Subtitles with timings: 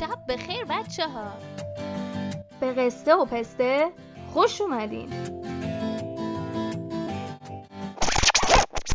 [0.00, 1.32] شب بخیر بچه ها
[2.60, 3.92] به قصه و پسته
[4.32, 5.10] خوش اومدین.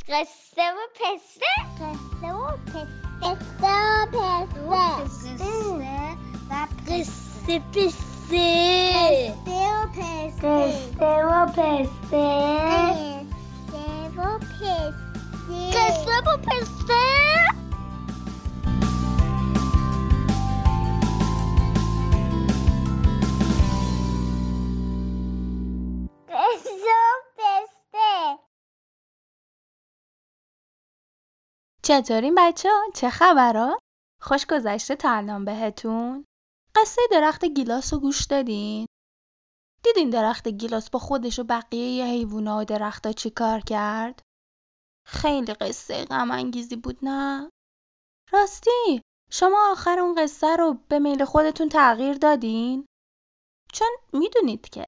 [0.09, 1.45] قصه و پسته؟
[1.79, 2.87] قصه و پسته.
[3.21, 5.45] قصه و پسته.
[6.49, 8.39] و قصه پسته.
[9.45, 10.41] قصه و پسته.
[10.41, 12.27] قصه و پسته.
[13.71, 14.93] قصه و پسته.
[15.71, 17.44] قصه و پسته.
[31.85, 33.79] چطورین بچه؟ چه خبرها؟
[34.21, 36.25] خوش گذشته تا بهتون؟
[36.75, 38.85] قصه درخت گیلاس رو گوش دادین؟
[39.83, 44.21] دیدین درخت گیلاس با خودش و بقیه حیوونا و درختا چی کار کرد؟
[45.07, 47.49] خیلی قصه غم انگیزی بود نه؟
[48.31, 52.85] راستی شما آخر اون قصه رو به میل خودتون تغییر دادین؟
[53.73, 54.85] چون می‌دونید که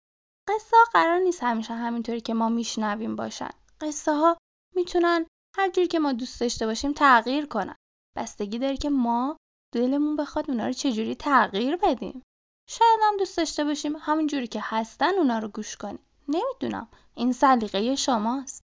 [0.48, 3.52] قصه ها قرار نیست همیشه همینطوری که ما میشنویم باشن.
[3.82, 4.38] قصه ها
[4.76, 5.26] می‌تونن
[5.58, 7.76] هر جور که ما دوست داشته باشیم تغییر کنن.
[8.18, 9.38] بستگی داره که ما
[9.74, 12.24] دلمون بخواد اونا رو چجوری تغییر بدیم.
[12.70, 16.00] شاید هم دوست داشته باشیم همین جوری که هستن اونا رو گوش کنیم.
[16.28, 16.88] نمی‌دونم.
[17.16, 18.62] این سلیقه شماست.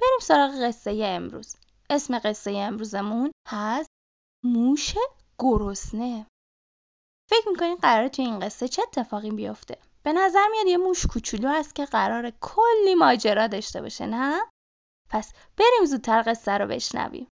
[0.00, 1.56] بریم سراغ قصه امروز.
[1.90, 3.88] اسم قصه امروزمون هست
[4.44, 4.94] موش
[5.38, 6.26] گرسنه.
[7.30, 11.48] فکر می‌کنین قراره توی این قصه چه اتفاقی بیفته؟ به نظر میاد یه موش کوچولو
[11.48, 14.40] هست که قرار کلی ماجرا داشته باشه نه؟
[15.14, 17.26] پس بریم زودتر قصه رو بشنویم.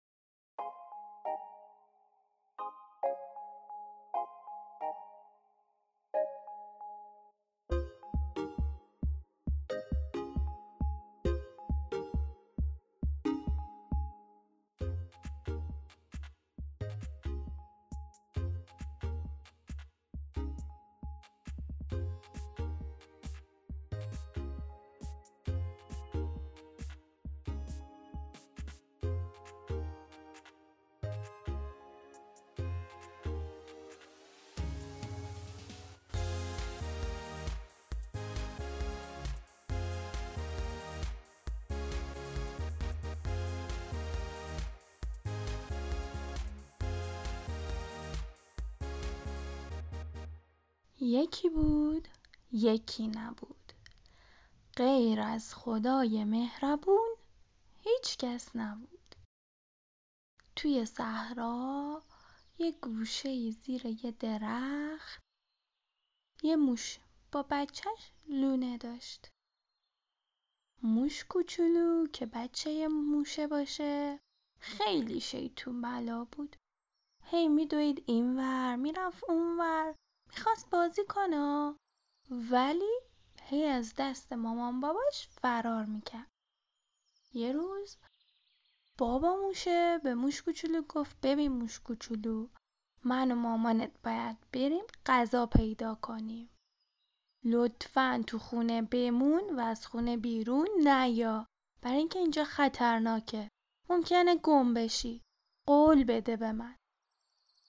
[51.00, 52.09] یکی بود
[52.53, 53.72] یکی نبود.
[54.76, 57.09] غیر از خدای مهربون
[57.81, 59.14] هیچ کس نبود.
[60.56, 62.03] توی صحرا
[62.58, 65.22] یه گوشه زیر یه درخت
[66.42, 66.98] یه موش
[67.32, 69.28] با بچهش لونه داشت.
[70.82, 74.20] موش کوچولو که بچه موشه باشه
[74.60, 76.56] خیلی شیطون بلا بود.
[77.25, 79.94] هی میدوید اینور می‌رفت اونور.
[80.31, 81.75] می‌خواست بازی کنه.
[82.31, 83.00] ولی
[83.43, 86.31] هی از دست مامان باباش فرار می‌کرد.
[87.33, 87.97] یه روز
[88.99, 92.49] بابا موشه به موش کوچولو گفت ببین موش کوچولو
[93.05, 96.50] من و مامانت باید بریم غذا پیدا کنیم.
[97.44, 101.47] لطفا تو خونه بمون و از خونه بیرون نیا.
[101.83, 103.50] برای اینکه اینجا خطرناکه.
[103.91, 105.22] ممکنه گم بشی.
[105.67, 106.77] قول بده به من.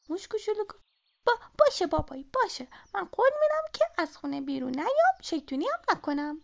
[0.10, 0.89] موش کوچولو گفت
[1.30, 2.68] با باشه بابایی باشه.
[2.94, 6.42] من قول میدم که از خونه بیرون نیام شیطونی هم نکنم.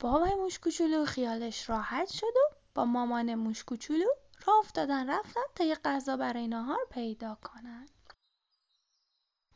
[0.00, 4.06] بابای موش کوچولو خیالش راحت شد و با مامان موش کوچولو
[4.46, 7.88] راه افتادن رفتن تا یه غذا برای نهار پیدا کنن.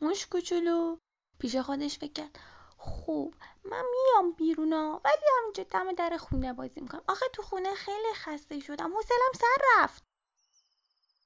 [0.01, 0.97] موش کوچولو
[1.39, 2.39] پیش خودش فکر کرد
[2.77, 7.03] خوب من میام بیرونا ولی همینجا دم در خونه بازی می‌کنم.
[7.07, 8.93] آخه تو خونه خیلی خسته شدم.
[8.93, 10.03] حوصلم سر رفت.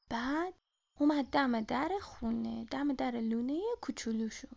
[0.10, 0.54] بعد
[1.00, 4.48] اومد دم در خونه دم در لونه کوچولوشو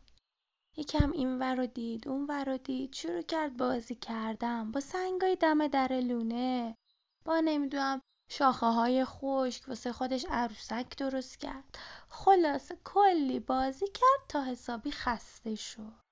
[0.76, 2.94] یکم این ور رو دید اون ور رو دید.
[2.94, 6.76] شروع کرد بازی کردم با سنگای دم در لونه.
[7.24, 11.78] با نمی‌دونم شاخه های خشک واسه خودش عروسک درست کرد.
[12.08, 16.02] خلاصه کلی بازی کرد تا حسابی خسته شد.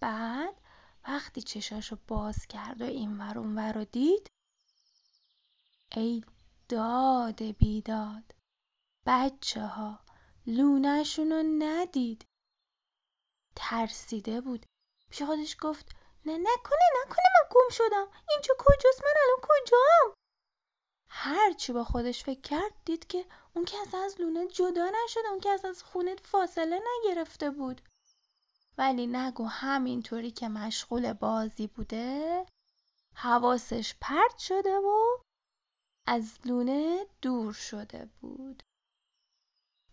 [0.00, 0.54] بعد
[1.08, 4.30] وقتی چشاشو باز کرد و این ور اون ور رو دید
[5.96, 6.24] ای
[6.68, 8.39] داد بیداد.
[9.06, 9.98] بچه ها
[10.46, 12.24] لونهشون رو ندید.
[13.56, 14.66] ترسیده بود.
[15.10, 18.08] پیش خودش گفت نه نکنه نکنه من گم شدم.
[18.30, 20.14] اینجا کجاست؟ من الان کجام؟
[21.08, 23.24] هرچی با خودش فکر کرد دید که
[23.54, 27.80] اون کس از لونه جدا نشده اون کس از خونه فاصله نگرفته بود.
[28.78, 32.46] ولی نگو همینطوری که مشغول بازی بوده
[33.14, 35.18] حواسش پرت شده و
[36.06, 38.62] از لونه دور شده بود.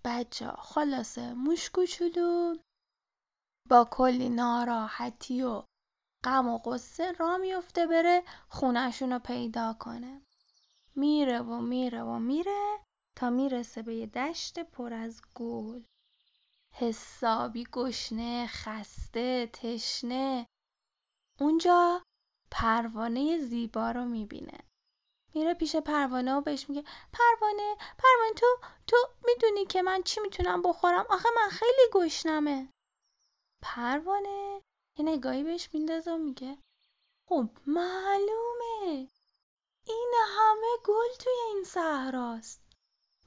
[0.07, 2.55] بچه خلاصه موش کوچولو.
[3.69, 5.63] با کلی ناراحتی و
[6.23, 10.21] غم و غصه را میفته بره خونهشون رو پیدا کنه.
[10.95, 12.79] میره و میره و میره
[13.17, 15.81] تا می‌رسه به یه دشت پر از گل.
[16.73, 20.47] حسابی گشنه خسته تشنه.
[21.39, 22.03] اونجا
[22.51, 24.66] پروانه زیبا رو می‌بینه.
[25.37, 28.47] میره پیش پروانه و بهش میگه پروانه پروانه تو
[28.87, 32.69] تو می‌دونی که من چی می‌تونم بخورم؟ آخه من خیلی گشنمه.
[33.63, 34.61] پروانه
[34.97, 36.57] یه نگاهی بهش میندازه و میگه
[37.29, 39.07] خب معلومه.
[39.87, 42.61] این همه گل توی این صحراست.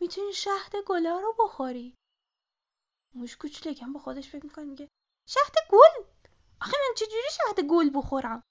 [0.01, 1.95] می‌تونی شهد گلا رو بخوری.
[3.15, 4.89] موش کوچولکم با خودش فکر می‌کنه میگه
[5.29, 6.05] شهد گل؟
[6.61, 8.43] آخه من چجوری شهد گل بخورم؟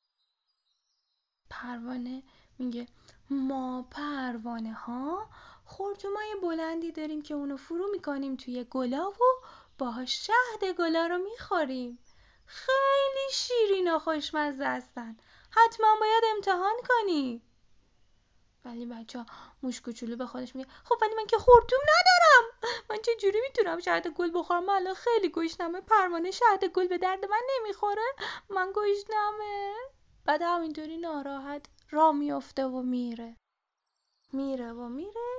[1.50, 2.24] پروانه
[2.60, 2.88] میگه
[3.30, 5.30] ما پروانه ها
[5.66, 9.46] خورتومای بلندی داریم که اونو فرو می‌کنیم توی گلا و
[9.78, 12.00] باهاش شهد گلا رو می‌خوریم.
[12.46, 15.18] خیلی شیرین و خوشمزه هستن.
[15.52, 17.42] حتما باید امتحان کنی.
[18.66, 19.26] ولی بچه
[19.64, 22.74] موش کوچولو به خودش میگه خب ولی من که خورتوم ندارم.
[22.90, 25.82] من چه جوری می‌تونم شهد گل بخورم؟ الان خیلی گشنمه.
[25.82, 28.16] پروانه شهد گل به درد من نمی‌خوره.
[28.50, 29.74] من گشنمه.
[30.26, 33.38] بعد همینطوری ناراحت را میافته و میره.
[34.34, 35.30] میره و میره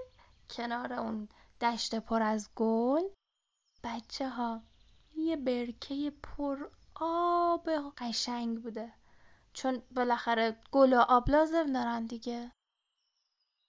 [0.50, 1.28] کنار اون
[1.60, 3.02] دشت پر از گل.
[3.84, 4.62] بچه ها
[5.16, 8.92] یه برکه پر آب قشنگ بوده.
[9.52, 12.52] چون بالاخره گل و آب لازم دارن دیگه.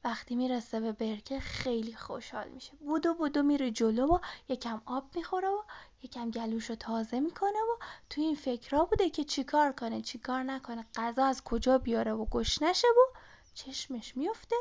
[0.03, 2.75] وقتی می‌رسه به برکه خیلی خوشحال میشه.
[2.75, 4.19] بودو بودو میره جلو و
[4.50, 5.63] یکم آب می‌خوره و
[6.01, 11.25] یکم گلوشو تازه می‌کنه و تو این فکرها بوده که چیکار کنه چیکار نکنه غذا
[11.25, 13.18] از کجا بیاره و گشنشه و
[13.53, 14.56] چشمش میفته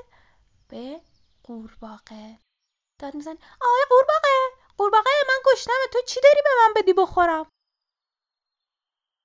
[0.69, 1.01] به
[1.43, 2.39] قورباغه.
[2.99, 7.47] داد می‌زنه آقای قورباغه قورباغه من گشنمه تو چی داری به من بدی بخورم؟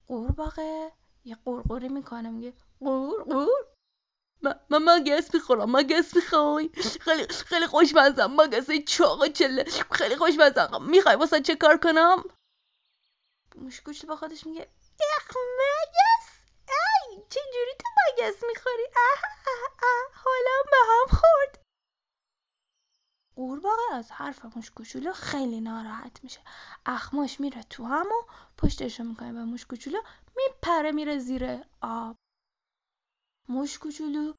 [0.07, 0.91] قورباغه
[1.25, 3.74] یه قورقوری می‌کنه میگه قور قور.
[4.69, 6.69] من مگس می‌خورم مگس می‌خوای؟
[7.01, 9.63] خیلی خیلی خوشمزم مگس چاق چله.
[9.91, 12.23] خیلی خوشمزم می‌خوای واسه چه کار کنم؟
[13.55, 14.69] مشکوش با خودش میگه
[15.17, 16.27] اخ مگس!
[16.67, 19.19] ای چه جوری تو مگس می‌خوری؟ اه
[20.13, 21.65] حالا به هم خورد.
[23.35, 26.39] قورباغه از حرف موش کوچولو خیلی ناراحت میشه.
[26.85, 29.99] اخماش میره تو هم و پشتشو می‌کنه به موش کوچولو
[30.35, 32.15] میپره میره زیر آب.
[33.49, 34.33] موش کوچولو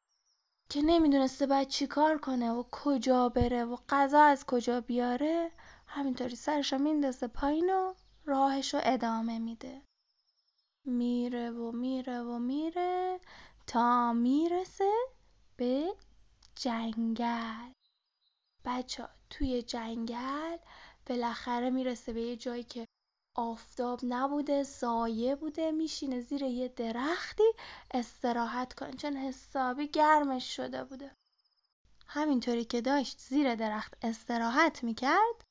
[0.69, 5.51] که نمی‌دونسته باید چی کار کنه و کجا بره و غذا از کجا بیاره
[5.87, 7.95] همینطوری سرشو میندازه پایین و
[8.25, 9.83] راهشو ادامه میده.
[10.85, 13.21] میره و میره و میره
[13.67, 14.93] تا می‌رسه
[15.57, 15.95] به
[16.55, 17.73] جنگل.
[18.65, 20.57] بچه توی جنگل
[21.07, 22.87] بالاخره می‌رسه به یه جایی که
[23.39, 27.53] آفتاب نبوده سایه بوده میشینه زیر یه درختی
[27.91, 28.93] استراحت کنه.
[28.93, 31.11] چون حسابی گرمش شده بوده.
[32.07, 35.45] همینطوری که داشت زیر درخت استراحت می‌کرد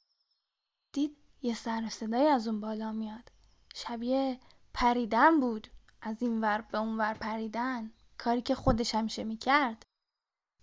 [0.93, 3.31] دید یه سر صدایی از اون بالا میاد.
[3.75, 4.39] شبیه
[4.73, 5.67] پریدن بود.
[6.01, 7.91] از این ور به اون ور پریدن.
[8.17, 9.83] کاری که خودش همیشه می‌کرد.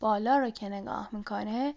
[0.01, 1.75] بالا رو که نگاه می‌کنه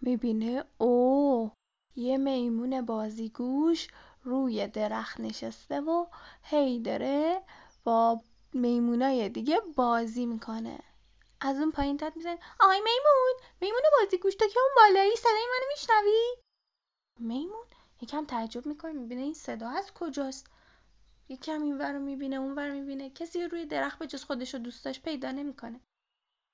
[0.00, 1.52] می‌بینه او
[1.96, 3.88] یه میمون بازیگوش
[4.22, 6.06] روی درخت نشسته و
[6.42, 7.42] هی داره
[7.84, 8.20] با
[8.52, 10.78] میمونای دیگه بازی می‌کنه.
[11.40, 15.68] از اون پایین تد میزن آی میمون میمون بازیگوش تو که اون بالایی صدای منو
[15.72, 16.36] میشنوی؟
[17.18, 17.66] میمون
[18.00, 20.46] یکم تعجب می‌کنه می‌بینه این صدا از کجاست؟
[21.28, 23.10] یکم این ور رو می‌بینه اون ور می‌بینه.
[23.10, 25.80] کسی روی درخت به جز خودش و دوستاش پیدا نمی‌کنه.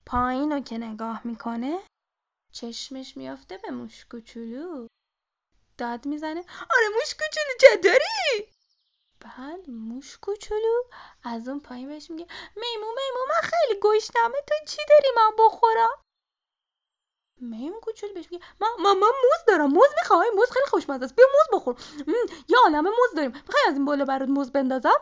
[0.07, 1.79] پایین رو که نگاه می‌کنه
[2.53, 4.87] چشمش میافته به موش کوچولو.
[5.79, 6.45] داد می‌زنه.
[6.61, 8.49] آره موش کوچولو چطوری؟
[9.21, 10.83] بعد موش کوچولو
[11.25, 16.03] از اون پایین بهش میگه میمون میمون من خیلی گشنمه تو چی داری من بخورم؟
[17.41, 21.15] میمون کوچولو بهش میگه من من, من موز دارم موز می‌خوای موز خیلی خوشمزه است
[21.15, 21.77] بیا موز بخور.
[22.49, 23.31] یه عالمه موز داریم.
[23.31, 25.01] می‌خوای از این بالا برات موز بندازم؟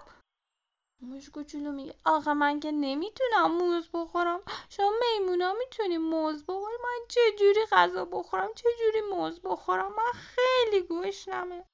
[1.00, 4.40] موش کوچولو میگه آقا من که نمی‌تونم موز بخورم.
[4.68, 10.12] شما میمونا می‌تونی موز بخوری؟ من چه جوری غذا بخورم؟ چه جوری موز بخورم؟ من
[10.12, 11.64] خیلی گشنمه.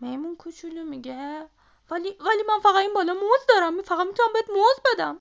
[0.00, 1.48] میمون کوچولو میگه
[1.90, 3.82] ولی ولی من فقط این بالا موز دارم.
[3.82, 5.18] فقط می‌تونم بهت موز بدم.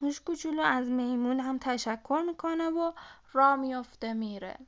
[0.00, 2.92] موش کوچولو از میمون هم تشکر می‌کنه و
[3.32, 4.58] را میافته میره.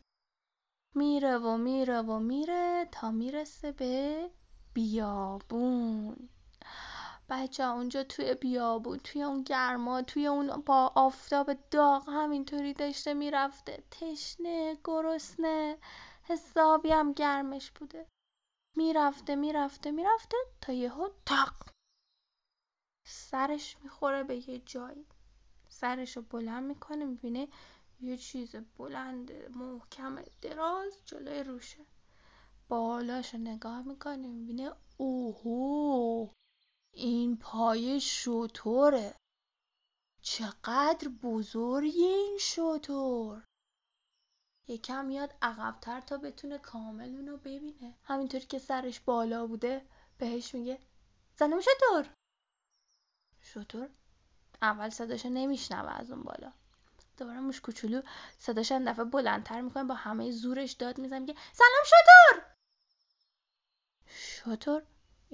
[0.95, 4.31] میره و میره و میره تا می‌رسه به
[4.75, 6.29] بیابون.
[7.29, 13.83] بچه اونجا توی بیابون توی اون گرما توی اون با آفتاب داغ همینطوری داشته می‌رفته.
[13.91, 15.79] تشنه گرسنه
[16.23, 18.07] حسابی هم گرمش بوده.
[18.77, 21.55] می‌رفته می‌رفته می‌رفته تا یهو تق
[23.07, 25.07] سرش می‌خوره به یه جایی.
[25.69, 27.49] سرش رو بلند می‌کنه می‌بینه
[28.01, 31.87] یه چیز بلند محکم دراز جلوی روشه.
[32.69, 36.29] بالاش رو نگاه می‌کنه می‌بینه اوهو!
[36.95, 39.15] این پای شطوره.
[40.23, 43.45] چقدر بزرگی این شطور.
[44.69, 47.95] یکم میاد عقبتر تا بتونه کامل اونو ببینه.
[48.05, 49.87] همینطوری که سرش بالا بوده
[50.19, 50.79] بهش میگه
[51.39, 52.15] سلام شطور.
[53.41, 53.89] شطور
[54.63, 56.53] اول صداشو نمیشنوه از اون بالا.
[57.17, 58.03] دوباره موش کوچولو
[58.39, 62.55] صداش دفعه بلندتر می‌کنه با همه زورش داد می‌زنه میگه سلام شطور.
[64.07, 64.83] شطور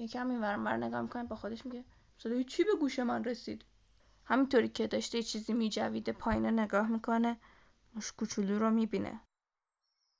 [0.01, 1.85] یکم این ورانور نگاه می‌کنه با خودش میگه
[2.17, 3.65] صدای چی به گوش من رسید؟
[4.25, 7.37] همینطوری که داشته چیزی میجویده پایین نگاه می‌کنه
[7.93, 9.21] موش کوچولو رو می‌بینه.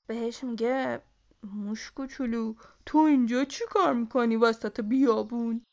[0.06, 1.02] بهش میگه
[1.42, 2.54] موش کوچولو
[2.86, 5.64] تو اینجا چی کار می‌کنی وسط بیابون؟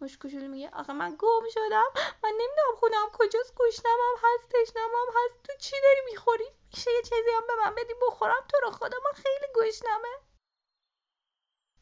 [0.00, 1.90] موش کوچولو میگه آخه من گم شدم
[2.24, 7.30] من نمی‌دونم خونم کجاست گشنمم هست تشنمم هست تو چی داری می‌خوری؟ میشه یه چیزی
[7.36, 10.14] هم به من بدی بخورم تو رو خدا من خیلی گشنمه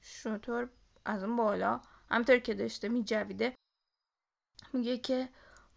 [0.01, 0.69] شطور
[1.07, 1.81] از اون بالا.
[2.11, 3.55] همطور که داشته میجویده.
[4.73, 5.29] میگه که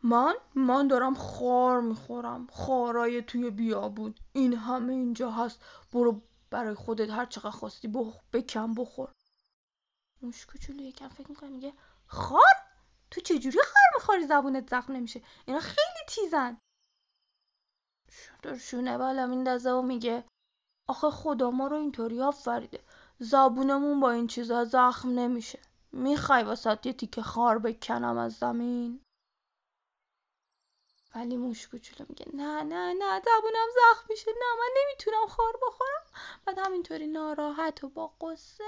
[0.03, 2.47] من من دارم خار می‌خورم.
[2.47, 4.15] خارای توی بیابون.
[4.33, 5.65] این همه اینجا هست.
[5.91, 8.19] برو برای خودت هر چقدر خواستی بخ...
[8.33, 9.11] بکن بخور.
[10.21, 11.49] موش کوچولو یکم فکر می‌کنه.
[11.49, 11.73] میگه
[12.07, 12.55] خار؟
[13.11, 15.21] تو چجوری خار می‌خوری؟ زبونت زخم نمیشه.
[15.45, 16.57] اینا خیلی تیزن.
[18.59, 20.23] شونه بالا میندازه و میگه
[20.87, 22.83] آخه خدا ما رو اینطوری آفریده.
[23.19, 25.59] زبونمون با این چیزا زخم نمیشه.
[25.91, 29.01] می‌خوای واسه یه تیکه خار بکنم از زمین؟
[31.15, 34.31] ولی موش کوچولو میگه نه نه نه زبونم زخم میشه.
[34.31, 36.03] نه من نمی‌تونم خار بخورم.
[36.45, 38.63] بعد همینطوری ناراحت و با قصه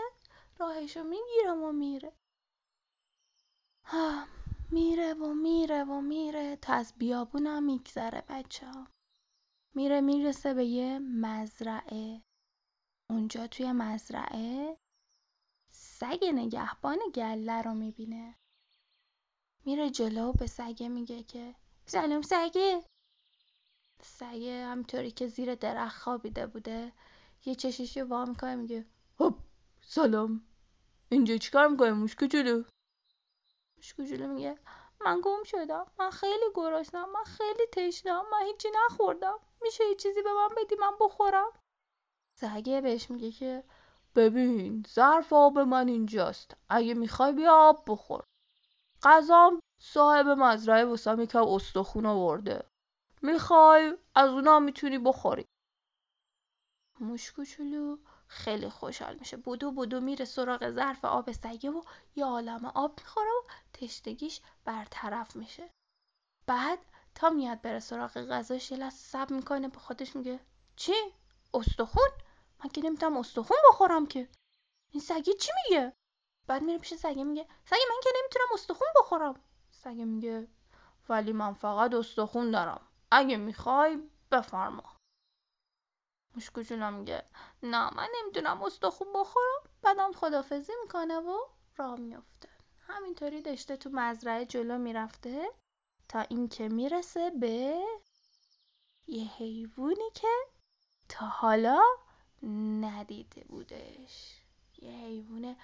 [0.60, 2.14] راهشو می‌گیرم و میره.
[3.86, 4.26] ها
[4.72, 6.56] میره و میره و میره.
[6.56, 8.88] تا از بیابونم میگذره بچه ها
[9.76, 12.22] میره می‌رسه به یه مزرعه.
[13.12, 14.78] اونجا توی مزرعه
[15.72, 18.36] سگ نگهبان گله رو می‌بینه.
[19.66, 22.84] میره جلو به سگه میگه که سلام سگه
[24.02, 26.92] سگه همطوری که زیر درخت خوابیده بوده
[27.46, 28.86] یه چششی وا می‌کنه میگه
[29.20, 29.34] هپ
[29.82, 30.46] سلام.
[31.10, 32.64] اینجا چیکار می‌کنه موش کوچولو
[33.78, 34.58] موش کوچولو میگه
[35.06, 39.40] من گم شدم من خیلی گرسنم من خیلی تشنم من هیچی نخوردم.
[39.62, 41.52] میشه یه چیزی به من بدی؟ من بخورم.
[42.42, 43.64] سگه بهش میگه که
[44.16, 46.58] ببین ظرف آب من اینجاست.
[46.70, 48.24] اگه می‌خوای بیا آب بخور.
[49.04, 52.64] غذام صاحب مزرعه واسم یکم استخون آورده.
[53.22, 55.46] می‌خوای از اونا می‌تونی بخوری.
[57.00, 59.38] موش کوچولو خیلی خوشحال میشه.
[59.38, 61.82] بودو بودو میره سراغ ظرف آب سگه و
[62.16, 65.70] یه عالم آب می‌خوره و تشتگیش برطرف میشه.
[66.48, 66.80] بعد
[67.16, 70.40] تا میاد بره سراغ غذاش یه لحظه سب می‌کنه به خودش میگه
[70.76, 70.94] چی؟
[71.54, 72.10] استخون؟
[72.64, 74.30] من که نمی‌تونم استخون بخورم که
[74.92, 75.94] این سگه چی میگه
[76.48, 80.48] بعد میره پیش سگه میگه سگه من که نمی‌تونم استخون بخورم سگه میگه
[81.10, 84.00] ولی من فقط استخون دارم اگه می‌خوای
[84.32, 84.84] بفرما
[86.36, 87.24] مشکوچونا میگه
[87.64, 91.38] نه من نمی‌تونم استخون بخورم بعدم خدافزی می‌کنه و
[91.78, 92.50] راه میفته
[92.80, 95.52] همینطوری داشته تو مزرعه جلو می‌رفته
[96.10, 97.82] تا اینکه می‌رسه به
[99.08, 100.28] یه حیوانی که
[101.10, 101.82] تا حالا
[102.82, 104.42] ندیده بودش.
[104.82, 105.56] یه حیوان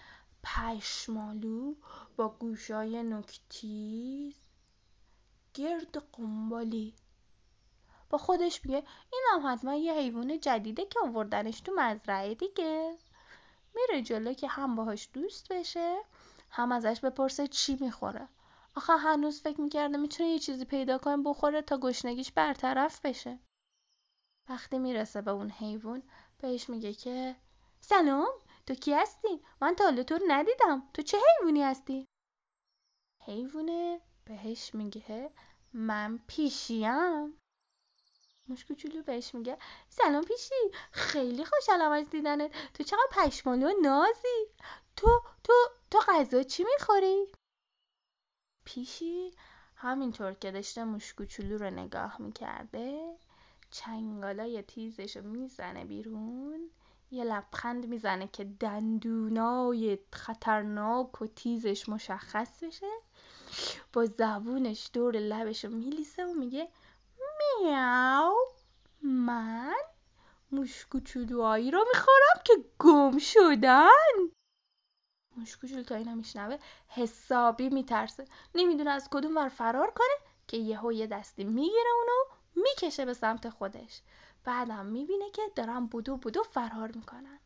[0.43, 1.75] پشمالو
[2.17, 4.35] با گوشای نکتیز.
[5.53, 6.93] گرد قنبالی
[8.09, 12.97] با خودش میگه این هم حتما یه حیوان جدیده که آوردنش تو مزرعه دیگه.
[13.75, 15.97] میره جلو که هم باهاش دوست بشه
[16.49, 18.27] هم ازش بپرسه چی می‌خوره.
[18.75, 23.39] آخه هنوز فکر می‌کرده می‌تونه یه چیزی پیدا کنه بخوره تا گشنگیش برطرف بشه.
[24.49, 26.03] وقتی می‌رسه به اون حیوان
[26.41, 27.35] بهش میگه که
[27.81, 28.27] سلام
[28.65, 30.89] تو کی هستی؟ من تا حالا تو ندیدم.
[30.93, 32.05] تو چه حیوانی هستی؟
[33.25, 35.31] حیوانه بهش میگه
[35.73, 37.39] من پیشیم.
[38.47, 39.57] موش کوچولو بهش میگه
[39.89, 42.51] سلام پیشی خیلی خوشحالم از دیدنت.
[42.73, 44.45] تو چقدر پشمالو و نازی.
[44.95, 45.53] تو تو
[45.91, 47.31] تو غذا چی می‌خوری؟
[48.65, 49.31] پیشی
[49.75, 53.17] همینطور که داشته موش کوچولو رو نگاه می‌کرده
[53.71, 56.69] چنگالای تیزش رو می‌زنه بیرون.
[57.11, 62.91] یه لبخند می‌زنه که دندونای خطرناک و تیزش مشخص بشه.
[63.93, 66.67] با زبونش دور لبش رو میلیسه و میگه
[67.61, 68.35] میاو
[69.01, 69.75] من
[70.51, 73.89] موش کوچولوهایی رو می‌خورم که گم شدن.
[75.37, 76.57] موش کوچولو تا اینا میشنوه
[76.87, 78.25] حسابی میترسه.
[78.55, 83.49] نمی‌دونه از کدوم ور فرار کنه که یهو یه دستی می‌گیره اونو می‌کشه به سمت
[83.49, 84.01] خودش.
[84.43, 87.39] بعدم می‌بینه که دارن بودو بودو فرار می‌کنن.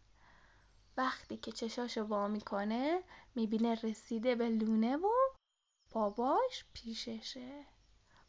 [0.97, 3.03] وقتی که چشاشو وا می‌کنه
[3.35, 5.09] می‌بینه رسیده به لونه و
[5.91, 7.65] باباش پیششه.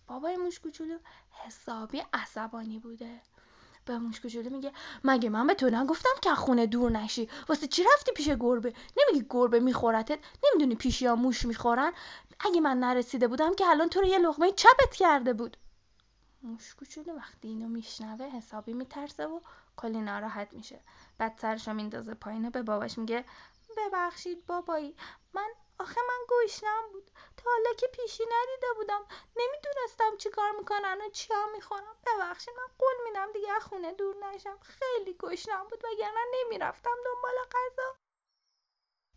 [0.07, 0.99] بابای موش کوچولو
[1.31, 3.21] حسابی عصبانی بوده.
[3.85, 4.73] به موش کوچولو میگه
[5.05, 9.27] مگه من به تو نگفتم که خونه دور نشی؟ واسه چی رفتی پیش گربه؟ نمیگی
[9.31, 11.93] گربه میخورتت؟ نمی‌دونی پیش یا موش می‌خورن؟
[12.41, 15.57] اگه من نرسیده بودم که الان تو رو یه لغمه چپت کرده بود.
[16.43, 19.41] موش کوچولو وقتی اینو میشنوه حسابی میترسه و
[19.77, 20.81] کلی ناراحت میشه.
[21.19, 23.25] بعد سرشو میندازه پایین و به باباش میگه
[23.77, 24.97] ببخشید بابایی
[25.35, 27.11] من آخه من گشنم بود.
[27.37, 29.01] تا حالا که پیشی ندیده بودم.
[29.37, 34.59] نمی‌دونستم چی کار می‌کنن و چیا می‌خورم ببخشید من قول میدم دیگه خونه دور نشم.
[34.63, 37.97] خیلی گشنم بود وگرنه نمی‌رفتم دنبال غذا.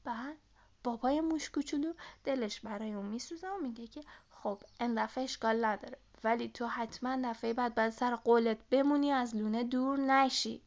[0.04, 0.38] بعد
[0.84, 5.98] بابای موش کوچولو دلش برای اون میسوزه و میگه که خب این دفعه اشکال نداره.
[6.26, 10.62] ولی تو حتما دفعه بعد باید سر قولت بمونی از لونه دور نشی.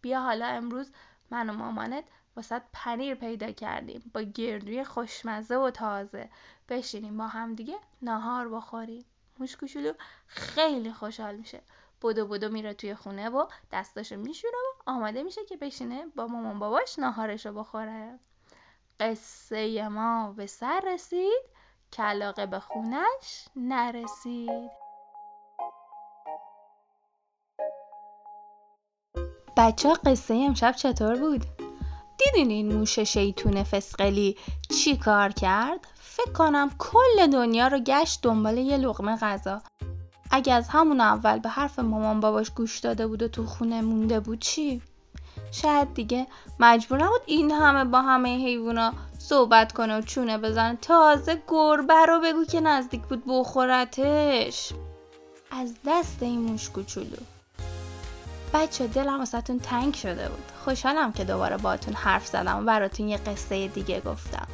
[0.00, 0.90] بیا حالا امروز
[1.30, 2.04] من و مامانت
[2.36, 6.30] واسه پنیر پیدا کردیم با گردوی خوشمزه و تازه.
[6.68, 9.04] بشینیم با هم دیگه ناهار بخوریم.
[9.38, 9.92] موش کوچولو
[10.26, 11.62] خیلی خوشحال میشه.
[12.02, 16.58] بدو بدو میره توی خونه و دستاشو میشوره و آماده میشه که بشینه با مامان
[16.58, 18.18] باباش ناهارشو بخوره.
[19.00, 21.57] قصه ما به سر رسید.
[21.90, 24.70] که علاقه به خونش نرسید
[29.56, 31.44] بچه قصه امشب چطور بود؟
[32.18, 34.36] دیدین این موش شیطون فسقلی
[34.70, 39.62] چی کار کرد؟ فکر کنم کل دنیا رو گشت دنبال یه لغمه غذا
[40.30, 44.20] اگه از همون اول به حرف مامان باباش گوش داده بود و تو خونه مونده
[44.20, 44.82] بود چی؟
[45.50, 46.26] شاید دیگه
[46.60, 50.78] مجبور نبود این همه با همه حیوونا صحبت کنه و چونه بزن.
[50.82, 54.72] تازه گربه رو بگو که نزدیک بود بخورتش.
[55.50, 57.16] از دست این موش کوچولو.
[58.54, 60.44] بچه دلم واسهتون تنگ شده بود.
[60.64, 64.46] خوشحالم که دوباره باتون حرف زدم و براتون یه قصه دیگه گفتم.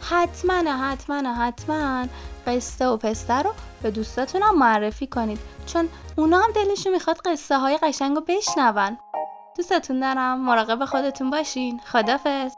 [0.00, 2.06] حتما حتما حتما
[2.46, 3.50] قصه و پسته رو
[3.82, 5.38] به دوستاتونم معرفی کنید.
[5.66, 8.98] چون اونا هم دلشون می‌خواد قصه های قشنگ رو بشنون.
[9.56, 10.40] دوستتون دارم.
[10.40, 11.80] مراقب خودتون باشین.
[11.86, 12.52] خدافز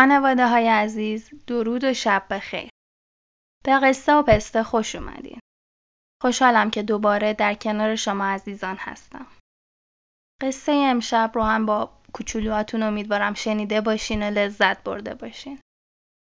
[0.00, 2.68] خانواده های عزیز درود و شب بخیر.
[3.64, 5.38] به قصه و پسته خوش اومدین.
[6.22, 9.26] خوشحالم که دوباره در کنار شما عزیزان هستم.
[10.42, 15.58] قصه امشب رو هم با کوچولوهاتون امیدوارم شنیده باشین و لذت برده باشین.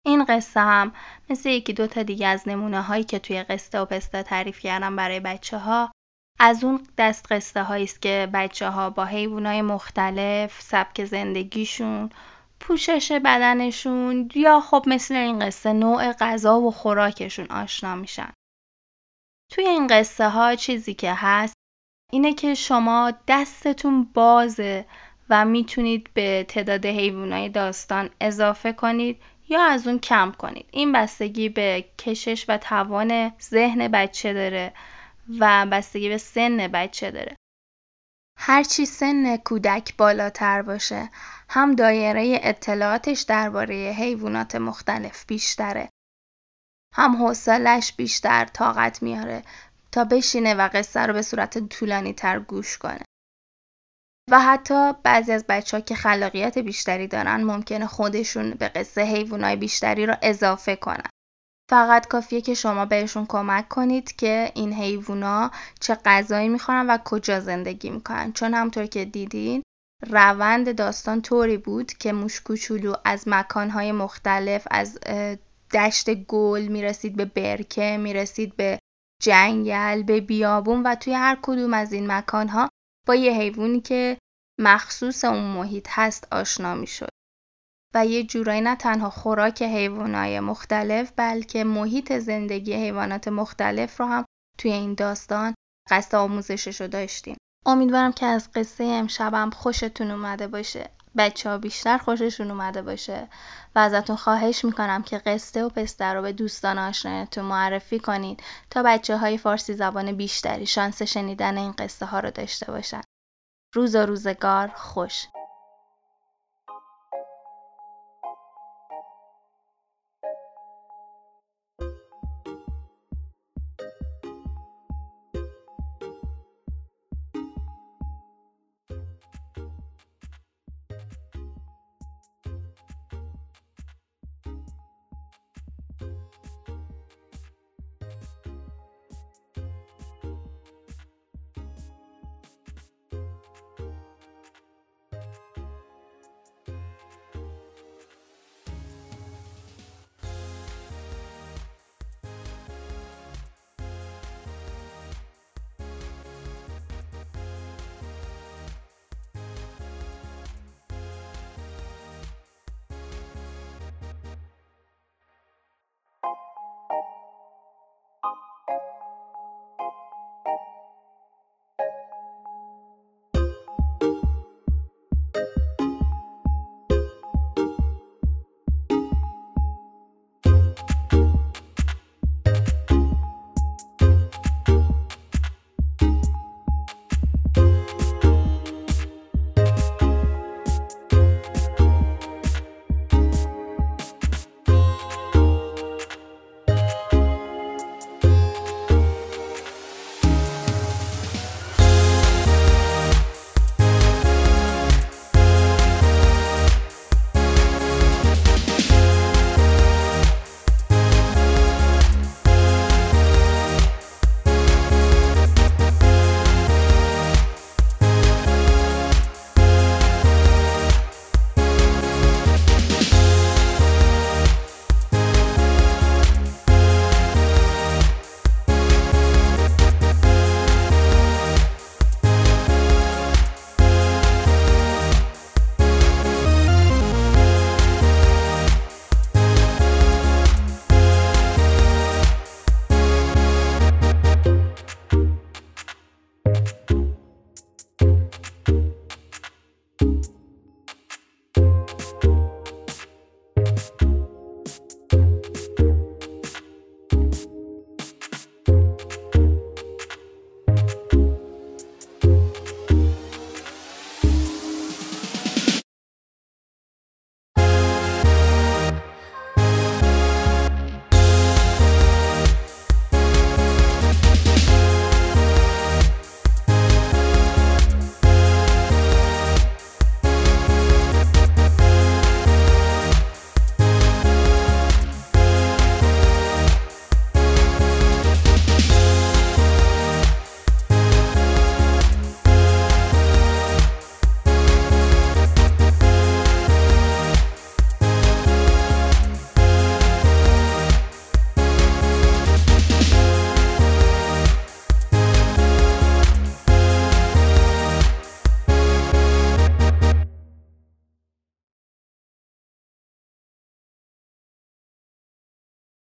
[0.05, 0.93] این قصه هم
[1.29, 4.95] مثل یکی دو تا دیگه از نمونه هایی که توی قصه و پسته تعریف کردم
[4.95, 5.91] برای بچه ها
[6.39, 12.09] از اون دست قصه است که بچه ها با حیوانات مختلف سبک زندگیشون
[12.67, 18.33] پوشش بدنشون یا خب مثل این قصه نوع غذا و خوراکشون آشنا میشن.
[19.51, 21.53] توی این قصه ها چیزی که هست
[22.11, 24.85] اینه که شما دستتون بازه
[25.29, 30.69] و می‌تونید به تعداد حیوانای داستان اضافه کنید یا از اون کم کنید.
[30.71, 34.73] این بستگی به کشش و توان ذهن بچه داره
[35.39, 37.35] و بستگی به سن بچه داره.
[38.37, 41.09] هرچی سن کودک بالاتر باشه
[41.49, 45.89] هم دایره اطلاعاتش درباره حیوانات مختلف بیشتره.
[46.93, 49.43] هم حوصلش بیشتر طاقت میاره
[49.91, 53.01] تا بشینه و قصه رو به صورت طولانی تر گوش کنه.
[54.31, 59.55] و حتی بعضی از بچه ها که خلاقیت بیشتری دارن ممکنه خودشون به قصه حیوانای
[59.55, 61.09] بیشتری رو اضافه کنن.
[61.69, 67.39] فقط کافیه که شما بهشون کمک کنید که این حیوونا چه غذایی می‌خورن و کجا
[67.39, 68.33] زندگی می‌کنن.
[68.33, 69.63] چون همطور که دیدین
[70.09, 74.99] روند داستان طوری بود که موش کوچولو از مکانهای مختلف از
[75.73, 78.79] دشت گل می‌رسید به برکه می‌رسید به
[79.21, 82.69] جنگل به بیابون و توی هر کدوم از این مکانها
[83.07, 84.17] با یه حیوانی که
[84.59, 87.09] مخصوص اون محیط هست آشنا می‌شد.
[87.95, 94.25] و یه جورایی نه تنها خوراک حیوانات مختلف بلکه محیط زندگی حیوانات مختلف رو هم
[94.57, 95.55] توی این داستان
[95.89, 97.37] قصد آموزشش رو داشتیم.
[97.65, 100.89] امیدوارم که از قصه امشبم خوشتون اومده باشه.
[101.17, 103.27] بچه ها بیشتر خوششون اومده باشه.
[103.75, 108.83] و ازتون خواهش می‌کنم که قصه و پسته رو به دوستان آشنایتون معرفی کنید تا
[108.83, 113.01] بچه های فارسی زبان بیشتری شانس شنیدن این قصه ها رو داشته باشن.
[113.73, 115.25] روز و روزگار خوش.